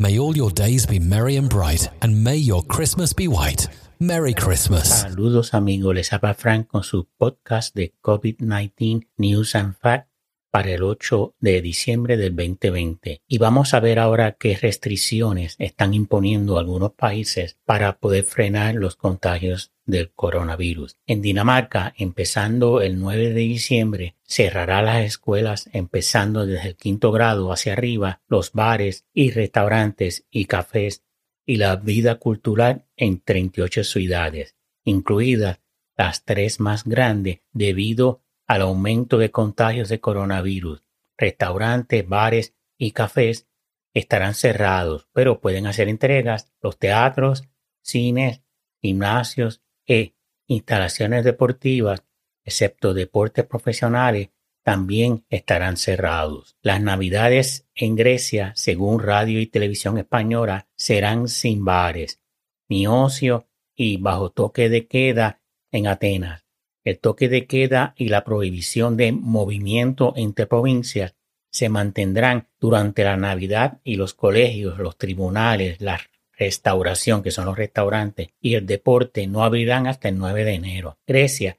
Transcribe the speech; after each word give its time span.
May 0.00 0.16
all 0.16 0.36
your 0.36 0.52
days 0.52 0.86
be 0.86 1.00
merry 1.00 1.34
and 1.34 1.48
bright, 1.48 1.88
and 2.02 2.22
may 2.22 2.36
your 2.36 2.62
Christmas 2.62 3.12
be 3.12 3.26
white. 3.26 3.66
Merry 3.98 4.32
Christmas. 4.32 5.02
Saludos 5.02 5.54
amigos, 5.54 5.92
les 5.92 6.12
habla 6.12 6.34
Frank 6.34 6.68
con 6.68 6.84
su 6.84 7.08
podcast 7.18 7.74
de 7.74 7.92
COVID-19 8.00 9.08
News 9.16 9.56
and 9.56 9.74
Facts 9.76 10.07
para 10.50 10.70
el 10.70 10.82
8 10.82 11.34
de 11.40 11.60
diciembre 11.60 12.16
del 12.16 12.34
2020. 12.34 13.22
Y 13.26 13.38
vamos 13.38 13.74
a 13.74 13.80
ver 13.80 13.98
ahora 13.98 14.32
qué 14.32 14.56
restricciones 14.56 15.56
están 15.58 15.94
imponiendo 15.94 16.58
algunos 16.58 16.92
países 16.92 17.58
para 17.64 17.98
poder 17.98 18.24
frenar 18.24 18.74
los 18.74 18.96
contagios 18.96 19.72
del 19.84 20.10
coronavirus. 20.12 20.96
En 21.06 21.22
Dinamarca, 21.22 21.94
empezando 21.96 22.82
el 22.82 23.00
9 23.00 23.32
de 23.32 23.40
diciembre, 23.40 24.16
cerrará 24.24 24.82
las 24.82 25.04
escuelas 25.04 25.68
empezando 25.72 26.46
desde 26.46 26.68
el 26.68 26.76
quinto 26.76 27.10
grado 27.10 27.52
hacia 27.52 27.72
arriba, 27.72 28.20
los 28.28 28.52
bares 28.52 29.06
y 29.14 29.30
restaurantes 29.30 30.26
y 30.30 30.44
cafés 30.44 31.02
y 31.46 31.56
la 31.56 31.76
vida 31.76 32.16
cultural 32.16 32.84
en 32.96 33.20
38 33.20 33.82
ciudades, 33.84 34.54
incluidas 34.84 35.60
las 35.96 36.24
tres 36.24 36.60
más 36.60 36.84
grandes 36.84 37.40
debido 37.52 38.22
al 38.48 38.62
aumento 38.62 39.18
de 39.18 39.30
contagios 39.30 39.88
de 39.90 40.00
coronavirus. 40.00 40.82
Restaurantes, 41.16 42.08
bares 42.08 42.54
y 42.78 42.92
cafés 42.92 43.46
estarán 43.94 44.34
cerrados, 44.34 45.06
pero 45.12 45.40
pueden 45.40 45.66
hacer 45.66 45.88
entregas. 45.88 46.50
Los 46.60 46.78
teatros, 46.78 47.44
cines, 47.82 48.42
gimnasios 48.80 49.62
e 49.86 50.14
instalaciones 50.46 51.24
deportivas, 51.24 52.04
excepto 52.42 52.94
deportes 52.94 53.44
profesionales, 53.44 54.30
también 54.62 55.24
estarán 55.28 55.76
cerrados. 55.76 56.56
Las 56.62 56.80
navidades 56.80 57.66
en 57.74 57.96
Grecia, 57.96 58.52
según 58.54 59.02
Radio 59.02 59.40
y 59.40 59.46
Televisión 59.46 59.98
Española, 59.98 60.68
serán 60.74 61.28
sin 61.28 61.64
bares, 61.64 62.20
ni 62.68 62.86
ocio 62.86 63.46
y 63.74 63.98
bajo 63.98 64.30
toque 64.30 64.68
de 64.68 64.86
queda 64.86 65.40
en 65.70 65.86
Atenas 65.86 66.47
el 66.88 66.98
toque 66.98 67.28
de 67.28 67.46
queda 67.46 67.94
y 67.96 68.08
la 68.08 68.24
prohibición 68.24 68.96
de 68.96 69.12
movimiento 69.12 70.14
entre 70.16 70.46
provincias 70.46 71.14
se 71.50 71.68
mantendrán 71.68 72.48
durante 72.58 73.04
la 73.04 73.16
Navidad 73.16 73.80
y 73.84 73.96
los 73.96 74.14
colegios, 74.14 74.78
los 74.78 74.96
tribunales, 74.96 75.80
la 75.80 76.00
restauración, 76.32 77.22
que 77.22 77.30
son 77.30 77.46
los 77.46 77.58
restaurantes, 77.58 78.28
y 78.40 78.54
el 78.54 78.64
deporte 78.64 79.26
no 79.26 79.44
abrirán 79.44 79.86
hasta 79.86 80.08
el 80.08 80.18
9 80.18 80.44
de 80.44 80.54
enero. 80.54 80.98
Grecia 81.06 81.58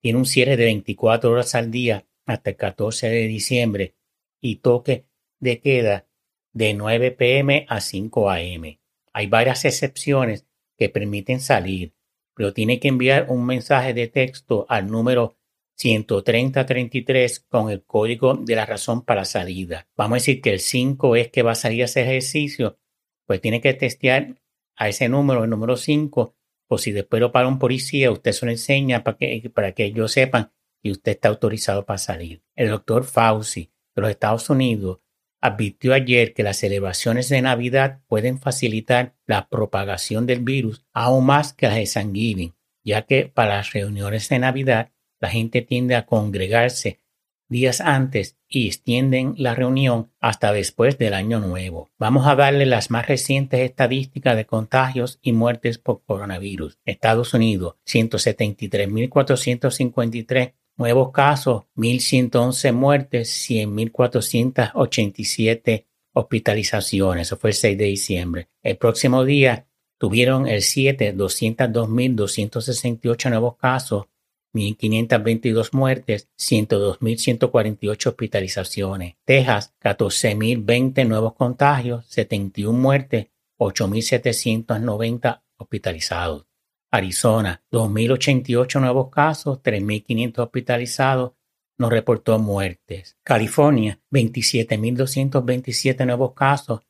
tiene 0.00 0.18
un 0.18 0.26
cierre 0.26 0.56
de 0.56 0.64
24 0.64 1.30
horas 1.30 1.54
al 1.54 1.70
día 1.70 2.06
hasta 2.26 2.50
el 2.50 2.56
14 2.56 3.08
de 3.08 3.26
diciembre 3.26 3.94
y 4.40 4.56
toque 4.56 5.06
de 5.40 5.60
queda 5.60 6.06
de 6.52 6.74
9 6.74 7.10
pm 7.12 7.66
a 7.68 7.80
5 7.80 8.30
am. 8.30 8.78
Hay 9.12 9.26
varias 9.26 9.64
excepciones 9.64 10.46
que 10.78 10.88
permiten 10.88 11.40
salir, 11.40 11.92
pero 12.40 12.54
tiene 12.54 12.80
que 12.80 12.88
enviar 12.88 13.26
un 13.28 13.44
mensaje 13.44 13.92
de 13.92 14.08
texto 14.08 14.64
al 14.70 14.90
número 14.90 15.36
13033 15.76 17.40
con 17.40 17.68
el 17.68 17.84
código 17.84 18.34
de 18.34 18.56
la 18.56 18.64
razón 18.64 19.04
para 19.04 19.26
salida. 19.26 19.88
Vamos 19.94 20.14
a 20.14 20.20
decir 20.20 20.40
que 20.40 20.54
el 20.54 20.60
5 20.60 21.16
es 21.16 21.28
que 21.28 21.42
va 21.42 21.52
a 21.52 21.54
salir 21.54 21.82
ese 21.82 22.00
ejercicio, 22.00 22.78
pues 23.26 23.42
tiene 23.42 23.60
que 23.60 23.74
testear 23.74 24.40
a 24.74 24.88
ese 24.88 25.10
número, 25.10 25.44
el 25.44 25.50
número 25.50 25.76
5, 25.76 26.34
o 26.66 26.78
si 26.78 26.92
después 26.92 27.20
lo 27.20 27.30
para 27.30 27.46
un 27.46 27.58
policía, 27.58 28.10
usted 28.10 28.32
se 28.32 28.46
lo 28.46 28.52
enseña 28.52 29.04
para 29.04 29.18
que, 29.18 29.50
para 29.54 29.72
que 29.72 29.84
ellos 29.84 30.10
sepan 30.10 30.50
que 30.82 30.92
usted 30.92 31.12
está 31.12 31.28
autorizado 31.28 31.84
para 31.84 31.98
salir. 31.98 32.42
El 32.56 32.70
doctor 32.70 33.04
Fauci 33.04 33.70
de 33.94 34.00
los 34.00 34.10
Estados 34.10 34.48
Unidos 34.48 35.00
advirtió 35.40 35.94
ayer 35.94 36.34
que 36.34 36.42
las 36.42 36.58
celebraciones 36.58 37.28
de 37.28 37.42
Navidad 37.42 38.00
pueden 38.06 38.38
facilitar 38.38 39.14
la 39.26 39.48
propagación 39.48 40.26
del 40.26 40.40
virus 40.40 40.84
aún 40.92 41.26
más 41.26 41.52
que 41.52 41.66
las 41.66 41.76
de 41.76 41.86
Thanksgiving, 41.86 42.54
ya 42.84 43.02
que 43.02 43.26
para 43.26 43.56
las 43.56 43.72
reuniones 43.72 44.28
de 44.28 44.38
Navidad 44.38 44.90
la 45.20 45.30
gente 45.30 45.62
tiende 45.62 45.96
a 45.96 46.06
congregarse 46.06 47.00
días 47.50 47.80
antes 47.80 48.38
y 48.48 48.68
extienden 48.68 49.34
la 49.36 49.54
reunión 49.54 50.10
hasta 50.20 50.52
después 50.52 50.98
del 50.98 51.14
año 51.14 51.40
nuevo. 51.40 51.90
Vamos 51.98 52.26
a 52.26 52.36
darle 52.36 52.64
las 52.64 52.90
más 52.90 53.08
recientes 53.08 53.60
estadísticas 53.60 54.36
de 54.36 54.46
contagios 54.46 55.18
y 55.20 55.32
muertes 55.32 55.78
por 55.78 56.04
coronavirus. 56.04 56.78
Estados 56.84 57.34
Unidos, 57.34 57.74
173.453 57.86 60.54
Nuevos 60.80 61.12
casos, 61.12 61.64
1.111 61.76 62.72
muertes, 62.72 63.48
100.487 63.50 65.84
hospitalizaciones. 66.14 67.28
Eso 67.28 67.36
fue 67.36 67.50
el 67.50 67.54
6 67.54 67.76
de 67.76 67.84
diciembre. 67.84 68.48
El 68.62 68.78
próximo 68.78 69.26
día 69.26 69.68
tuvieron 69.98 70.48
el 70.48 70.62
7, 70.62 71.14
202.268 71.14 73.28
nuevos 73.28 73.58
casos, 73.58 74.06
1.522 74.54 75.68
muertes, 75.72 76.30
102.148 76.38 78.06
hospitalizaciones. 78.06 79.16
Texas, 79.26 79.74
14.020 79.82 81.06
nuevos 81.06 81.34
contagios, 81.34 82.06
71 82.06 82.78
muertes, 82.78 83.26
8.790 83.58 85.42
hospitalizados. 85.58 86.49
Arizona, 86.90 87.62
2.088 87.70 88.80
nuevos 88.80 89.10
casos, 89.10 89.62
3.500 89.62 90.38
hospitalizados, 90.38 91.32
no 91.78 91.88
reportó 91.88 92.38
muertes. 92.38 93.16
California, 93.22 94.00
27.227 94.10 96.04
nuevos 96.04 96.34
casos, 96.34 96.80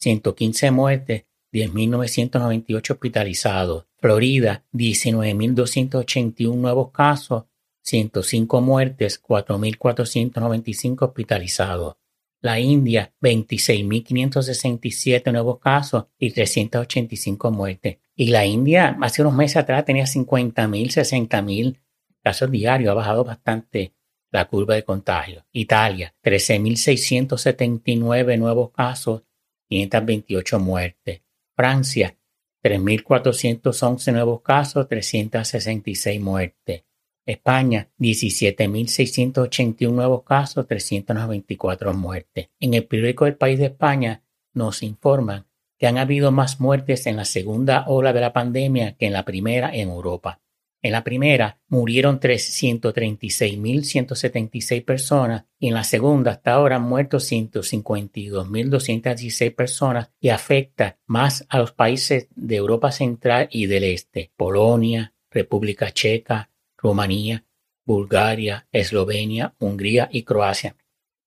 115 0.00 0.70
muertes, 0.70 1.24
10.998 1.52 2.92
hospitalizados. 2.92 3.86
Florida, 3.98 4.64
19.281 4.72 6.56
nuevos 6.56 6.90
casos, 6.90 7.44
105 7.82 8.60
muertes, 8.60 9.22
4.495 9.22 11.02
hospitalizados. 11.02 11.96
La 12.40 12.58
India, 12.58 13.12
26.567 13.20 15.30
nuevos 15.30 15.58
casos 15.58 16.06
y 16.18 16.30
385 16.30 17.50
muertes. 17.50 17.98
Y 18.20 18.26
la 18.26 18.44
India 18.44 18.98
hace 19.00 19.22
unos 19.22 19.32
meses 19.32 19.56
atrás 19.56 19.86
tenía 19.86 20.06
50 20.06 20.68
mil, 20.68 20.90
60 20.90 21.40
mil 21.40 21.80
casos 22.22 22.50
diarios. 22.50 22.90
Ha 22.90 22.94
bajado 22.94 23.24
bastante 23.24 23.94
la 24.30 24.46
curva 24.46 24.74
de 24.74 24.84
contagio. 24.84 25.46
Italia, 25.52 26.14
13.679 26.22 28.38
nuevos 28.38 28.72
casos, 28.72 29.22
528 29.70 30.60
muertes. 30.60 31.22
Francia, 31.56 32.14
3.411 32.62 34.12
nuevos 34.12 34.42
casos, 34.42 34.86
366 34.86 36.20
muertes. 36.20 36.84
España, 37.24 37.88
17.681 37.98 39.90
nuevos 39.90 40.24
casos, 40.24 40.66
394 40.66 41.94
muertes. 41.94 42.50
En 42.60 42.74
el 42.74 42.86
periódico 42.86 43.24
del 43.24 43.36
país 43.36 43.58
de 43.58 43.64
España 43.64 44.22
nos 44.52 44.82
informan 44.82 45.46
que 45.80 45.86
han 45.86 45.98
habido 45.98 46.30
más 46.30 46.60
muertes 46.60 47.06
en 47.06 47.16
la 47.16 47.24
segunda 47.24 47.86
ola 47.88 48.12
de 48.12 48.20
la 48.20 48.34
pandemia 48.34 48.98
que 48.98 49.06
en 49.06 49.14
la 49.14 49.24
primera 49.24 49.74
en 49.74 49.88
Europa. 49.88 50.42
En 50.82 50.92
la 50.92 51.04
primera 51.04 51.58
murieron 51.68 52.20
336.176 52.20 54.84
personas 54.84 55.46
y 55.58 55.68
en 55.68 55.74
la 55.74 55.84
segunda 55.84 56.32
hasta 56.32 56.52
ahora 56.52 56.76
han 56.76 56.82
muerto 56.82 57.16
152.216 57.16 59.54
personas 59.54 60.10
y 60.20 60.28
afecta 60.28 60.98
más 61.06 61.46
a 61.48 61.58
los 61.58 61.72
países 61.72 62.28
de 62.34 62.56
Europa 62.56 62.92
Central 62.92 63.48
y 63.50 63.64
del 63.66 63.84
Este, 63.84 64.32
Polonia, 64.36 65.14
República 65.30 65.92
Checa, 65.92 66.50
Rumanía, 66.76 67.46
Bulgaria, 67.86 68.68
Eslovenia, 68.70 69.54
Hungría 69.58 70.10
y 70.12 70.24
Croacia 70.24 70.76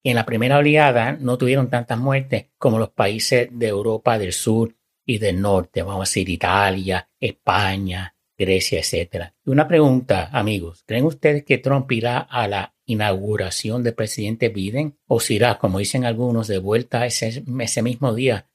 en 0.03 0.16
la 0.16 0.25
primera 0.25 0.58
oleada 0.58 1.14
no 1.14 1.38
tuvieron 1.38 1.69
tantas 1.69 1.97
muertes 1.97 2.47
como 2.58 2.78
los 2.78 2.90
países 2.90 3.50
de 3.52 3.68
Europa 3.68 4.18
del 4.18 4.34
Sur 4.34 4.75
y 5.05 5.17
del 5.17 5.41
Norte, 5.41 5.82
vamos 5.82 6.02
a 6.08 6.09
decir 6.09 6.29
Italia, 6.29 7.09
España, 7.20 8.16
Grecia, 8.38 8.79
etc. 8.79 9.32
Y 9.46 9.50
una 9.50 9.67
pregunta, 9.67 10.29
amigos, 10.32 10.84
¿creen 10.85 11.05
ustedes 11.05 11.44
que 11.44 11.58
Trump 11.58 11.91
irá 11.91 12.20
a 12.20 12.47
la 12.47 12.76
inauguración 12.85 13.84
del 13.84 13.94
presidente 13.94 14.50
Biden 14.50 14.97
o 15.08 15.20
si 15.20 15.35
irá, 15.35 15.58
como 15.58 15.79
dicen 15.79 16.05
algunos, 16.05 16.47
de 16.47 16.58
vuelta 16.58 17.05
ese, 17.05 17.44
ese 17.59 17.82
mismo 17.82 18.14
día 18.14 18.50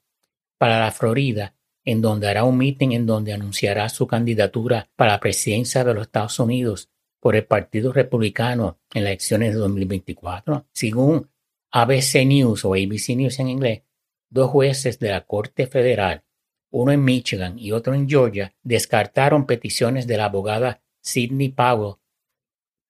para 0.57 0.79
la 0.79 0.91
Florida, 0.91 1.55
en 1.83 2.01
donde 2.01 2.27
hará 2.27 2.43
un 2.43 2.57
meeting 2.57 2.89
en 2.91 3.05
donde 3.05 3.33
anunciará 3.33 3.89
su 3.89 4.05
candidatura 4.05 4.89
para 4.95 5.13
la 5.13 5.19
presidencia 5.19 5.83
de 5.83 5.93
los 5.93 6.03
Estados 6.03 6.39
Unidos 6.39 6.89
por 7.19 7.35
el 7.35 7.45
Partido 7.45 7.91
Republicano 7.91 8.79
en 8.93 9.03
las 9.03 9.11
elecciones 9.11 9.53
de 9.53 9.59
2024? 9.59 10.67
Según 10.73 11.29
ABC 11.71 12.25
News 12.25 12.65
o 12.65 12.73
ABC 12.73 13.15
News 13.15 13.39
en 13.39 13.49
inglés, 13.49 13.83
dos 14.29 14.49
jueces 14.49 14.99
de 14.99 15.09
la 15.09 15.25
Corte 15.25 15.67
Federal, 15.67 16.23
uno 16.71 16.91
en 16.91 17.03
Michigan 17.03 17.57
y 17.57 17.71
otro 17.71 17.93
en 17.93 18.07
Georgia, 18.07 18.55
descartaron 18.63 19.45
peticiones 19.45 20.07
de 20.07 20.17
la 20.17 20.25
abogada 20.25 20.81
Sidney 21.01 21.49
Powell 21.49 21.95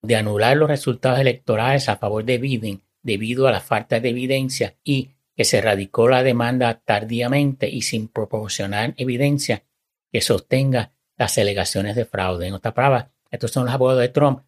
de 0.02 0.16
anular 0.16 0.56
los 0.56 0.68
resultados 0.68 1.18
electorales 1.18 1.88
a 1.88 1.96
favor 1.96 2.24
de 2.24 2.38
Biden 2.38 2.82
debido 3.02 3.46
a 3.46 3.52
la 3.52 3.60
falta 3.60 4.00
de 4.00 4.10
evidencia 4.10 4.76
y 4.82 5.10
que 5.36 5.44
se 5.44 5.60
radicó 5.60 6.08
la 6.08 6.22
demanda 6.22 6.80
tardíamente 6.84 7.68
y 7.68 7.82
sin 7.82 8.08
proporcionar 8.08 8.94
evidencia 8.96 9.64
que 10.12 10.20
sostenga 10.20 10.92
las 11.16 11.36
alegaciones 11.38 11.96
de 11.96 12.04
fraude. 12.04 12.46
En 12.46 12.54
otras 12.54 12.74
palabras, 12.74 13.08
estos 13.30 13.50
son 13.50 13.66
los 13.66 13.74
abogados 13.74 14.02
de 14.02 14.08
Trump 14.08 14.42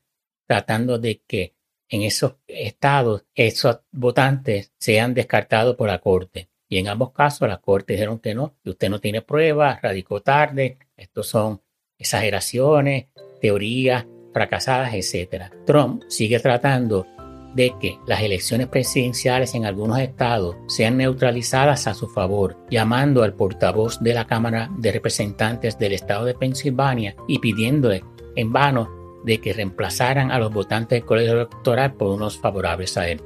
tratando 0.46 0.98
de 0.98 1.22
que 1.26 1.54
en 1.92 2.02
esos 2.02 2.36
estados 2.48 3.24
esos 3.34 3.80
votantes 3.92 4.72
sean 4.78 5.12
descartados 5.12 5.76
por 5.76 5.88
la 5.88 5.98
corte. 5.98 6.48
Y 6.66 6.78
en 6.78 6.88
ambos 6.88 7.12
casos 7.12 7.46
la 7.46 7.58
corte 7.58 7.92
dijeron 7.92 8.18
que 8.18 8.34
no, 8.34 8.54
que 8.64 8.70
usted 8.70 8.88
no 8.88 8.98
tiene 8.98 9.20
pruebas, 9.20 9.80
radicó 9.82 10.22
tarde, 10.22 10.78
estos 10.96 11.28
son 11.28 11.60
exageraciones, 11.98 13.08
teorías 13.42 14.06
fracasadas, 14.32 14.94
etc. 14.94 15.52
Trump 15.66 16.02
sigue 16.08 16.40
tratando 16.40 17.06
de 17.54 17.74
que 17.78 17.98
las 18.06 18.22
elecciones 18.22 18.68
presidenciales 18.68 19.54
en 19.54 19.66
algunos 19.66 19.98
estados 19.98 20.56
sean 20.68 20.96
neutralizadas 20.96 21.86
a 21.86 21.92
su 21.92 22.08
favor, 22.08 22.56
llamando 22.70 23.22
al 23.22 23.34
portavoz 23.34 24.00
de 24.00 24.14
la 24.14 24.26
Cámara 24.26 24.70
de 24.78 24.92
Representantes 24.92 25.78
del 25.78 25.92
estado 25.92 26.24
de 26.24 26.32
Pensilvania 26.34 27.14
y 27.28 27.38
pidiéndole 27.38 28.02
en 28.34 28.50
vano 28.50 29.01
de 29.24 29.40
que 29.40 29.52
reemplazaran 29.52 30.30
a 30.30 30.38
los 30.38 30.52
votantes 30.52 31.00
del 31.00 31.06
colegio 31.06 31.32
electoral 31.32 31.94
por 31.94 32.10
unos 32.10 32.38
favorables 32.38 32.96
a 32.96 33.08
él. 33.08 33.20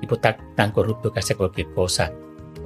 Tipo 0.00 0.16
tan, 0.16 0.36
tan 0.54 0.72
corrupto 0.72 1.12
que 1.12 1.20
hace 1.20 1.34
cualquier 1.34 1.68
cosa 1.72 2.12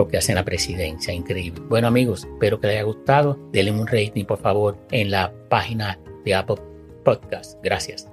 que 0.08 0.18
hace 0.18 0.32
en 0.32 0.36
la 0.36 0.44
presidencia. 0.44 1.12
Increíble. 1.12 1.62
Bueno 1.68 1.88
amigos, 1.88 2.24
espero 2.24 2.60
que 2.60 2.68
les 2.68 2.76
haya 2.76 2.84
gustado. 2.84 3.38
Denle 3.52 3.72
un 3.72 3.86
rating 3.86 4.24
por 4.24 4.38
favor 4.38 4.78
en 4.90 5.10
la 5.10 5.32
página 5.48 5.98
de 6.24 6.34
Apple 6.34 6.56
Podcast. 7.04 7.58
Gracias. 7.62 8.09